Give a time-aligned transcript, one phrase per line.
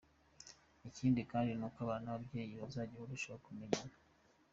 [0.89, 3.95] Ikindi kandi nuko abana n’ababyeyi bazajya barushaho kumenyana.